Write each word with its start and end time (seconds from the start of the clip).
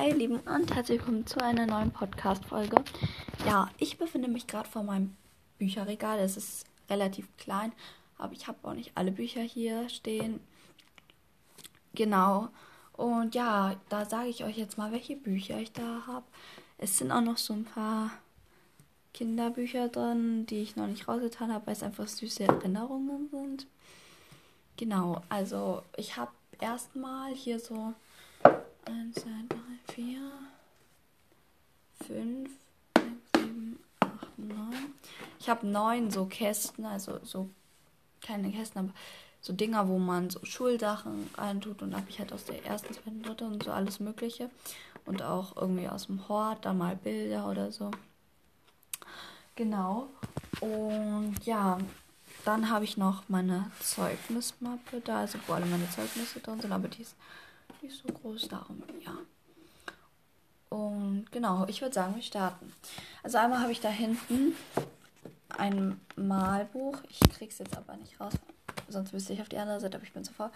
Hi 0.00 0.12
Lieben 0.12 0.40
und 0.40 0.74
herzlich 0.74 0.98
willkommen 0.98 1.26
zu 1.26 1.42
einer 1.44 1.66
neuen 1.66 1.90
Podcast-Folge. 1.90 2.82
Ja, 3.44 3.68
ich 3.76 3.98
befinde 3.98 4.28
mich 4.28 4.46
gerade 4.46 4.66
vor 4.66 4.82
meinem 4.82 5.14
Bücherregal. 5.58 6.18
Es 6.20 6.38
ist 6.38 6.64
relativ 6.88 7.28
klein, 7.36 7.70
aber 8.16 8.32
ich 8.32 8.48
habe 8.48 8.56
auch 8.62 8.72
nicht 8.72 8.92
alle 8.94 9.12
Bücher 9.12 9.42
hier 9.42 9.90
stehen. 9.90 10.40
Genau. 11.94 12.48
Und 12.94 13.34
ja, 13.34 13.76
da 13.90 14.06
sage 14.06 14.30
ich 14.30 14.42
euch 14.42 14.56
jetzt 14.56 14.78
mal, 14.78 14.90
welche 14.90 15.16
Bücher 15.16 15.58
ich 15.58 15.72
da 15.72 16.06
habe. 16.06 16.24
Es 16.78 16.96
sind 16.96 17.12
auch 17.12 17.20
noch 17.20 17.36
so 17.36 17.52
ein 17.52 17.66
paar 17.66 18.10
Kinderbücher 19.12 19.88
drin, 19.88 20.46
die 20.46 20.62
ich 20.62 20.76
noch 20.76 20.86
nicht 20.86 21.08
rausgetan 21.08 21.52
habe, 21.52 21.66
weil 21.66 21.74
es 21.74 21.82
einfach 21.82 22.08
süße 22.08 22.44
Erinnerungen 22.44 23.28
sind. 23.28 23.66
Genau, 24.78 25.20
also 25.28 25.82
ich 25.98 26.16
habe 26.16 26.32
erstmal 26.58 27.34
hier 27.34 27.60
so 27.60 27.92
1, 28.86 29.14
2, 29.14 29.28
3, 29.50 29.59
4, 30.00 30.32
5, 32.06 32.50
6, 32.96 33.06
7, 33.36 33.78
8, 34.00 34.38
9. 34.38 34.56
Ich 35.38 35.50
habe 35.50 35.66
neun 35.66 36.10
so 36.10 36.24
Kästen, 36.24 36.86
also 36.86 37.20
so 37.22 37.50
keine 38.22 38.50
Kästen, 38.50 38.78
aber 38.78 38.94
so 39.42 39.52
Dinger, 39.52 39.88
wo 39.88 39.98
man 39.98 40.30
so 40.30 40.42
Schulsachen 40.42 41.28
reintut. 41.36 41.82
Und 41.82 41.94
habe 41.94 42.08
ich 42.08 42.18
halt 42.18 42.32
aus 42.32 42.46
der 42.46 42.64
ersten, 42.64 42.94
zweiten, 42.94 43.22
dritten 43.22 43.52
und 43.52 43.62
so 43.62 43.72
alles 43.72 44.00
Mögliche. 44.00 44.48
Und 45.04 45.22
auch 45.22 45.54
irgendwie 45.56 45.88
aus 45.88 46.06
dem 46.06 46.26
Hort, 46.28 46.64
da 46.64 46.72
mal 46.72 46.96
Bilder 46.96 47.46
oder 47.46 47.70
so. 47.70 47.90
Genau. 49.54 50.08
Und 50.62 51.36
ja, 51.44 51.76
dann 52.46 52.70
habe 52.70 52.86
ich 52.86 52.96
noch 52.96 53.28
meine 53.28 53.70
Zeugnismappe 53.80 55.02
da, 55.04 55.20
also 55.20 55.38
wo 55.46 55.52
alle 55.52 55.66
meine 55.66 55.90
Zeugnisse 55.90 56.40
drin 56.40 56.58
sind, 56.58 56.72
aber 56.72 56.88
die 56.88 57.02
ist 57.02 57.16
nicht 57.82 57.96
so 57.96 58.10
groß, 58.10 58.48
darum. 58.48 58.82
Und 60.70 61.26
genau, 61.32 61.66
ich 61.66 61.82
würde 61.82 61.94
sagen, 61.94 62.14
wir 62.14 62.22
starten. 62.22 62.72
Also 63.22 63.38
einmal 63.38 63.60
habe 63.60 63.72
ich 63.72 63.80
da 63.80 63.88
hinten 63.88 64.54
ein 65.50 66.00
Malbuch. 66.16 66.98
Ich 67.08 67.20
kriege 67.30 67.50
es 67.50 67.58
jetzt 67.58 67.76
aber 67.76 67.96
nicht 67.96 68.20
raus, 68.20 68.34
sonst 68.88 69.12
müsste 69.12 69.32
ich 69.32 69.40
auf 69.40 69.48
die 69.48 69.58
andere 69.58 69.80
Seite, 69.80 69.96
aber 69.96 70.04
ich 70.04 70.12
bin 70.12 70.24
zu 70.24 70.32
faul. 70.32 70.50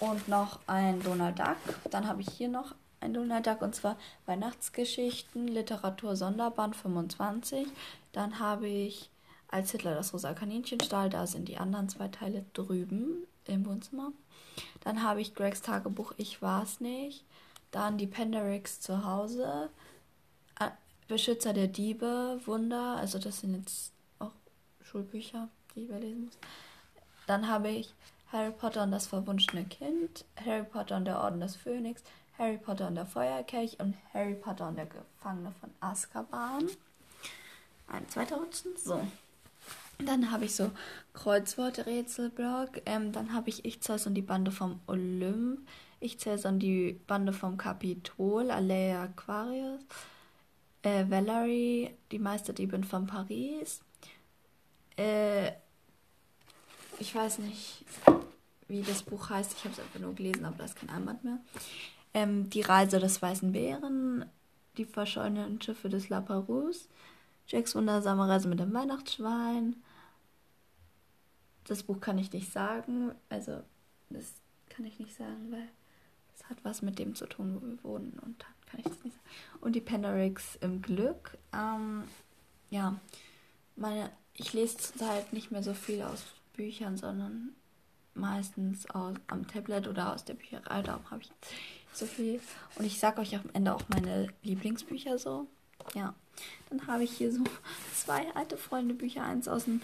Und 0.00 0.28
noch 0.28 0.58
ein 0.66 1.00
Donald 1.02 1.38
Duck. 1.38 1.56
Dann 1.90 2.08
habe 2.08 2.20
ich 2.20 2.28
hier 2.28 2.48
noch 2.48 2.74
ein 3.00 3.14
Donald 3.14 3.46
Duck 3.46 3.62
und 3.62 3.74
zwar 3.74 3.96
Weihnachtsgeschichten, 4.26 5.46
Literatur 5.46 6.16
Sonderband 6.16 6.74
25. 6.74 7.68
Dann 8.12 8.40
habe 8.40 8.66
ich 8.66 9.10
als 9.48 9.70
Hitler 9.70 9.94
das 9.94 10.12
rosa 10.12 10.34
Kaninchen 10.34 10.80
stahl, 10.80 11.08
da 11.08 11.26
sind 11.26 11.48
die 11.48 11.58
anderen 11.58 11.88
zwei 11.88 12.08
Teile 12.08 12.44
drüben 12.52 13.26
im 13.44 13.64
Wohnzimmer. 13.64 14.10
Dann 14.82 15.04
habe 15.04 15.20
ich 15.20 15.34
Gregs 15.36 15.62
Tagebuch 15.62 16.14
Ich 16.16 16.42
war's 16.42 16.80
nicht. 16.80 17.24
Dann 17.70 17.98
die 17.98 18.06
Penderix 18.06 18.80
zu 18.80 19.04
Hause. 19.04 19.70
Beschützer 21.08 21.52
der 21.52 21.68
Diebe, 21.68 22.40
Wunder. 22.46 22.96
Also 22.96 23.18
das 23.18 23.40
sind 23.40 23.54
jetzt 23.54 23.92
auch 24.18 24.32
Schulbücher, 24.82 25.48
die 25.74 25.80
ich 25.80 25.88
überlesen 25.88 26.24
muss. 26.24 26.38
Dann 27.26 27.48
habe 27.48 27.68
ich 27.68 27.94
Harry 28.32 28.50
Potter 28.50 28.82
und 28.82 28.90
das 28.90 29.06
verwunschene 29.06 29.64
Kind, 29.64 30.24
Harry 30.44 30.64
Potter 30.64 30.96
und 30.96 31.04
der 31.04 31.20
Orden 31.20 31.40
des 31.40 31.56
Phönix, 31.56 32.02
Harry 32.38 32.58
Potter 32.58 32.88
und 32.88 32.96
der 32.96 33.06
Feuerkelch 33.06 33.78
und 33.80 33.94
Harry 34.12 34.34
Potter 34.34 34.68
und 34.68 34.76
der 34.76 34.86
Gefangene 34.86 35.52
von 35.60 35.70
Azkaban. 35.80 36.68
Ein 37.88 38.08
zweiter 38.08 38.36
Rutschen. 38.36 38.76
So. 38.76 39.00
Dann 40.04 40.30
habe 40.30 40.44
ich 40.44 40.54
so 40.54 40.70
Kreuzworträtselblock. 41.14 42.82
Ähm, 42.84 43.12
dann 43.12 43.32
habe 43.32 43.48
ich 43.48 43.64
Ich 43.64 43.80
Zeus 43.80 44.06
und 44.06 44.14
die 44.14 44.22
Bande 44.22 44.50
vom 44.50 44.80
Olymp. 44.86 45.60
Ich 46.00 46.18
Zeus 46.18 46.44
und 46.44 46.60
die 46.60 47.00
Bande 47.06 47.32
vom 47.32 47.56
Kapitol. 47.56 48.50
Alea 48.50 49.04
Aquarius. 49.04 49.80
Äh, 50.82 51.04
Valerie, 51.08 51.90
die 52.12 52.18
Meisterdiebin 52.18 52.84
von 52.84 53.06
Paris. 53.06 53.80
Äh, 54.96 55.52
ich 56.98 57.14
weiß 57.14 57.38
nicht, 57.40 57.84
wie 58.68 58.82
das 58.82 59.02
Buch 59.02 59.30
heißt. 59.30 59.54
Ich 59.56 59.64
habe 59.64 59.74
es 59.74 59.80
einfach 59.80 60.00
nur 60.00 60.14
gelesen, 60.14 60.44
aber 60.44 60.58
da 60.58 60.64
ist 60.64 60.76
kein 60.76 60.90
Einband 60.90 61.24
mehr. 61.24 61.38
Ähm, 62.14 62.48
die 62.50 62.62
Reise 62.62 62.98
des 62.98 63.20
Weißen 63.20 63.52
Bären. 63.52 64.26
Die 64.76 64.84
verschollenen 64.84 65.60
Schiffe 65.60 65.88
des 65.88 66.08
Laparus. 66.08 66.88
Jacks 67.48 67.74
wundersame 67.74 68.28
Reise 68.28 68.48
mit 68.48 68.60
dem 68.60 68.74
Weihnachtsschwein 68.74 69.76
das 71.68 71.82
Buch 71.82 72.00
kann 72.00 72.18
ich 72.18 72.32
nicht 72.32 72.52
sagen. 72.52 73.12
Also, 73.28 73.62
das 74.10 74.34
kann 74.68 74.84
ich 74.84 74.98
nicht 74.98 75.14
sagen, 75.14 75.50
weil 75.50 75.62
es 75.62 75.75
hat 76.48 76.58
was 76.62 76.82
mit 76.82 76.98
dem 76.98 77.14
zu 77.14 77.26
tun, 77.26 77.56
wo 77.60 77.66
wir 77.66 77.84
wohnen. 77.84 78.18
Und 78.24 78.42
dann 78.42 78.54
kann 78.70 78.80
ich 78.80 78.86
das 78.86 79.04
nicht 79.04 79.14
sagen. 79.14 79.58
Und 79.60 79.74
die 79.74 79.80
Penderix 79.80 80.56
im 80.60 80.82
Glück. 80.82 81.38
Ähm, 81.52 82.04
ja, 82.70 82.98
meine, 83.76 84.10
ich 84.34 84.52
lese 84.52 84.76
zurzeit 84.76 85.32
nicht 85.32 85.50
mehr 85.50 85.62
so 85.62 85.74
viel 85.74 86.02
aus 86.02 86.24
Büchern, 86.54 86.96
sondern 86.96 87.54
meistens 88.14 88.88
aus, 88.90 89.16
am 89.26 89.46
Tablet 89.46 89.88
oder 89.88 90.14
aus 90.14 90.24
der 90.24 90.34
Bücherei. 90.34 90.82
Darum 90.82 91.10
habe 91.10 91.22
ich 91.22 91.30
so 91.92 92.06
viel. 92.06 92.40
Und 92.76 92.84
ich 92.84 92.98
sage 92.98 93.20
euch 93.20 93.34
am 93.34 93.50
Ende 93.52 93.74
auch 93.74 93.82
meine 93.88 94.28
Lieblingsbücher 94.42 95.18
so. 95.18 95.46
Ja. 95.94 96.14
Dann 96.70 96.86
habe 96.86 97.04
ich 97.04 97.12
hier 97.12 97.32
so 97.32 97.44
zwei 97.94 98.26
alte 98.34 98.56
Freunde 98.56 98.94
Bücher. 98.94 99.22
Eins 99.22 99.48
aus 99.48 99.64
dem 99.64 99.80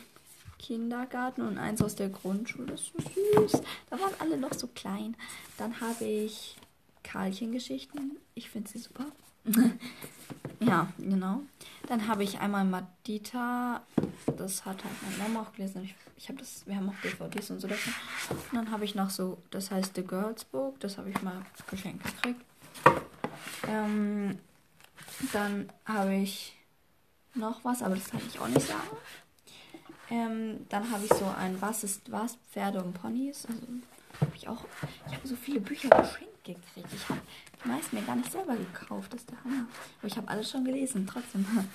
Kindergarten 0.63 1.43
und 1.43 1.59
eins 1.59 1.83
aus 1.83 1.97
der 1.97 2.09
Grundschule. 2.09 2.67
Das 2.67 2.81
ist 2.83 2.93
so 2.93 3.49
süß. 3.49 3.63
Da 3.91 4.01
waren 4.01 4.15
alle 4.21 4.39
noch 4.39 4.55
so 4.55 4.69
klein. 4.69 5.17
Dann 5.59 5.81
habe 5.81 6.05
ich 6.05 6.57
Karlchen-Geschichten. 7.03 8.13
Ich 8.35 8.49
finde 8.49 8.71
sie 8.71 8.79
super. 8.79 9.07
ja, 10.61 10.87
genau. 10.99 11.43
Dann 11.89 12.07
habe 12.07 12.23
ich 12.23 12.39
einmal 12.39 12.65
Madita. 12.65 13.83
Das 14.37 14.65
hat 14.65 14.85
halt 14.85 14.95
meine 15.03 15.29
Mama 15.29 15.47
auch 15.47 15.53
gelesen. 15.53 15.83
Ich, 15.85 15.95
ich 16.17 16.29
habe 16.29 16.39
das, 16.39 16.67
wir 16.67 16.77
haben 16.77 16.89
auch 16.89 17.01
DVDs 17.03 17.51
und 17.51 17.61
so 17.61 17.67
davon. 17.67 17.93
Und 18.31 18.57
dann 18.57 18.71
habe 18.71 18.85
ich 18.85 18.95
noch 18.95 19.11
so, 19.11 19.39
das 19.51 19.71
heißt 19.71 19.97
The 19.97 20.05
Girls 20.05 20.45
Book. 20.45 20.79
Das 20.81 20.97
habe 20.97 21.11
ich 21.11 21.21
mal 21.23 21.45
geschenkt 21.69 22.05
gekriegt. 22.05 22.41
Ähm, 23.67 24.39
dann 25.33 25.71
habe 25.85 26.15
ich 26.15 26.57
noch 27.35 27.65
was, 27.65 27.83
aber 27.83 27.97
das 27.97 28.11
kann 28.11 28.21
ich 28.29 28.39
auch 28.39 28.49
nicht 28.49 28.67
sagen. 28.67 28.97
Ähm, 30.13 30.67
dann 30.69 30.91
habe 30.91 31.05
ich 31.07 31.13
so 31.15 31.25
ein 31.39 31.57
Was 31.61 31.85
ist 31.85 32.13
was? 32.13 32.37
Pferde 32.53 32.85
und 32.85 32.93
Ponys. 32.93 33.47
Also 33.47 33.63
habe 34.21 34.37
ich 34.37 34.47
auch. 34.47 34.67
Ich 35.07 35.15
habe 35.15 35.27
so 35.27 35.35
viele 35.35 35.61
Bücher 35.61 35.89
geschenkt 35.89 36.45
gekriegt. 36.45 36.93
Ich 36.95 37.09
habe 37.09 37.21
die 37.65 37.69
meisten 37.69 37.97
mir 37.97 38.03
gar 38.03 38.17
nicht 38.17 38.31
selber 38.31 38.55
gekauft. 38.55 39.11
Das 39.15 39.23
ist 39.23 39.31
der 39.31 39.43
Hammer. 39.43 39.67
Aber 39.99 40.07
ich 40.07 40.17
habe 40.19 40.29
alles 40.29 40.51
schon 40.51 40.67
gelesen, 40.67 41.07
trotzdem. 41.07 41.47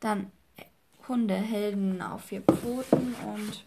Dann 0.00 0.30
äh, 0.56 0.62
Hunde, 1.08 1.34
Helden 1.34 2.00
auf 2.00 2.22
vier 2.24 2.42
Pfoten 2.42 3.14
und 3.26 3.64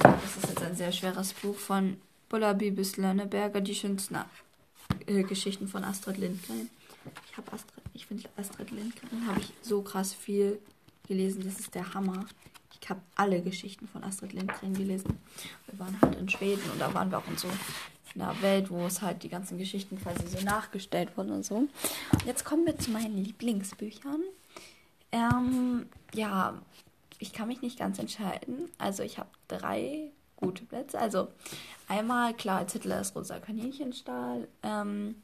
das 0.00 0.36
ist 0.36 0.48
jetzt 0.48 0.62
ein 0.62 0.74
sehr 0.74 0.90
schweres 0.90 1.32
Buch 1.34 1.56
von 1.56 1.98
Bullaby 2.28 2.72
bis 2.72 2.96
Lönneberger, 2.96 3.60
die 3.60 3.76
schönsten 3.76 4.16
äh, 5.06 5.22
Geschichten 5.22 5.68
von 5.68 5.84
Astrid 5.84 6.18
Lindgren. 6.18 6.68
Ich 7.30 7.36
habe 7.36 7.52
Astrid, 7.52 7.84
ich 7.92 8.06
finde 8.06 8.28
Astrid 8.36 8.72
Lindgren 8.72 9.26
habe 9.28 9.40
ich 9.40 9.52
so 9.62 9.82
krass 9.82 10.12
viel 10.12 10.58
gelesen. 11.06 11.42
Das 11.44 11.60
ist 11.60 11.74
der 11.74 11.94
Hammer. 11.94 12.26
Ich 12.80 12.90
habe 12.90 13.00
alle 13.14 13.40
Geschichten 13.40 13.88
von 13.88 14.04
Astrid 14.04 14.32
Lindgren 14.32 14.74
gelesen. 14.74 15.18
Wir 15.66 15.78
waren 15.78 15.98
halt 16.02 16.18
in 16.18 16.28
Schweden 16.28 16.62
und 16.70 16.80
da 16.80 16.92
waren 16.92 17.10
wir 17.10 17.18
auch 17.18 17.28
in 17.28 17.38
so 17.38 17.48
einer 18.14 18.40
Welt, 18.42 18.70
wo 18.70 18.84
es 18.86 19.02
halt 19.02 19.22
die 19.22 19.28
ganzen 19.28 19.58
Geschichten 19.58 20.00
quasi 20.00 20.26
so 20.26 20.44
nachgestellt 20.44 21.16
wurden 21.16 21.32
und 21.32 21.44
so. 21.44 21.66
Jetzt 22.26 22.44
kommen 22.44 22.66
wir 22.66 22.78
zu 22.78 22.90
meinen 22.90 23.16
Lieblingsbüchern. 23.16 24.20
Ähm, 25.12 25.86
ja, 26.14 26.60
ich 27.18 27.32
kann 27.32 27.48
mich 27.48 27.62
nicht 27.62 27.78
ganz 27.78 27.98
entscheiden. 27.98 28.68
Also 28.78 29.02
ich 29.02 29.18
habe 29.18 29.30
drei 29.48 30.10
gute 30.36 30.64
Plätze. 30.64 30.98
Also 30.98 31.28
einmal, 31.88 32.34
klar, 32.34 32.58
als 32.58 32.72
Hitler 32.72 32.98
das 32.98 33.14
rosa 33.16 33.38
Kaninchenstahl. 33.38 34.46
Ähm, 34.62 35.16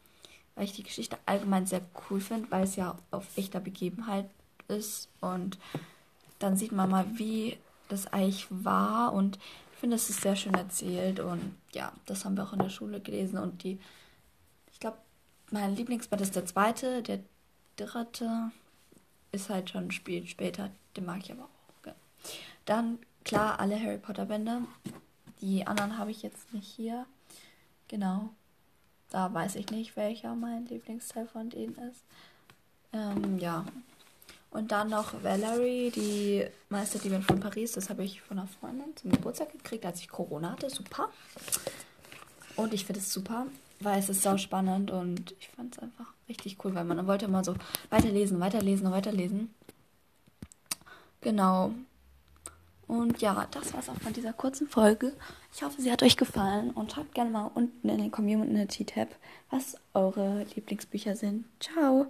weil 0.55 0.65
ich 0.65 0.73
die 0.73 0.83
Geschichte 0.83 1.17
allgemein 1.27 1.67
sehr 1.67 1.83
cool 2.11 2.21
finde, 2.21 2.51
weil 2.51 2.65
es 2.65 2.77
ja 2.77 2.97
auf 3.11 3.27
echter 3.37 3.61
Begebenheit 3.61 4.29
ist. 4.71 5.09
Und 5.21 5.59
dann 6.39 6.57
sieht 6.57 6.73
man 6.73 6.91
mal, 6.91 7.07
wie 7.19 7.59
das 7.89 8.07
eigentlich 8.13 8.47
war. 8.51 9.13
Und 9.13 9.39
ich 9.73 9.79
finde, 9.79 9.97
es 9.97 10.11
ist 10.11 10.23
sehr 10.23 10.37
schön 10.37 10.55
erzählt. 10.55 11.21
Und 11.21 11.55
ja, 11.73 11.93
das 12.07 12.25
haben 12.25 12.37
wir 12.37 12.45
auch 12.45 12.53
in 12.53 12.61
der 12.61 12.71
Schule 12.71 13.01
gelesen. 13.01 13.39
Und 13.39 13.63
die, 13.63 13.79
ich 14.73 14.81
glaube, 14.81 14.99
mein 15.51 15.75
Lieblingsband 15.77 16.23
ist 16.23 16.37
der 16.37 16.47
zweite, 16.47 17.03
der 17.03 17.21
dritte 17.77 18.51
ist 19.33 19.49
halt 19.49 19.71
schon 19.71 19.89
ein 19.89 20.27
später, 20.27 20.71
den 20.97 21.07
mag 21.07 21.19
ich 21.23 21.33
aber 21.33 21.45
auch. 21.45 21.87
Ja. 21.87 21.95
Dann, 22.65 22.99
klar, 23.25 23.61
alle 23.61 23.81
Harry 23.81 23.99
Potter 23.99 24.27
Bände, 24.27 24.63
die 25.41 25.67
anderen 25.67 25.99
habe 25.99 26.11
ich 26.11 26.23
jetzt 26.23 26.53
nicht 26.53 26.67
hier, 26.67 27.07
genau, 27.89 28.31
da 29.11 29.33
weiß 29.33 29.57
ich 29.57 29.71
nicht, 29.71 29.97
welcher 29.97 30.35
mein 30.35 30.67
Lieblingsteil 30.67 31.27
von 31.27 31.51
denen 31.51 31.77
ist. 31.77 32.05
Ähm, 32.93 33.39
ja, 33.39 33.65
und 34.51 34.73
dann 34.73 34.89
noch 34.89 35.23
Valerie, 35.23 35.91
die 35.91 36.47
Meisterdiebin 36.69 37.23
von 37.23 37.41
Paris. 37.41 37.73
Das 37.73 37.89
habe 37.91 38.05
ich 38.05 38.21
von 38.21 38.39
einer 38.39 38.49
Freundin 38.49 38.97
zum 38.97 39.13
Geburtstag 39.13 39.53
gekriegt, 39.53 39.87
als 39.87 40.01
ich 40.01 40.09
Corona 40.09 40.53
hatte. 40.53 40.71
Super. 40.71 41.09
Und 42.57 42.75
ich 42.75 42.85
finde 42.85 43.01
es 43.01 43.13
super. 43.13 43.47
weil 43.81 43.99
es 43.99 44.09
ist 44.09 44.23
sau 44.23 44.37
spannend 44.37 44.91
und 44.91 45.33
ich 45.41 45.49
fand 45.49 45.75
es 45.75 45.83
einfach 45.83 46.13
richtig 46.29 46.65
cool, 46.65 46.75
weil 46.75 46.85
man 46.85 47.07
wollte 47.07 47.25
immer 47.25 47.43
so 47.43 47.55
weiterlesen, 47.89 48.39
weiterlesen 48.41 48.91
weiterlesen. 48.91 49.55
Genau. 51.23 51.73
Und 52.87 53.21
ja, 53.23 53.47
das 53.51 53.73
war's 53.73 53.89
auch 53.89 54.01
von 54.01 54.13
dieser 54.13 54.33
kurzen 54.33 54.69
Folge. 54.69 55.13
Ich 55.55 55.63
hoffe, 55.63 55.81
sie 55.81 55.93
hat 55.93 56.03
euch 56.03 56.17
gefallen 56.17 56.71
und 56.71 56.93
schreibt 56.93 57.15
gerne 57.15 57.31
mal 57.31 57.51
unten 57.55 57.89
in 57.89 57.99
den 57.99 58.11
Community-Tab, 58.11 59.09
was 59.51 59.77
eure 59.95 60.45
Lieblingsbücher 60.55 61.15
sind. 61.15 61.45
Ciao! 61.61 62.07